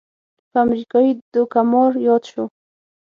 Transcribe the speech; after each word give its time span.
یو 0.51 0.57
امریکايي 0.65 1.11
دوکه 1.33 1.61
مار 1.71 1.91
یاد 2.07 2.23
شو. 2.31 2.43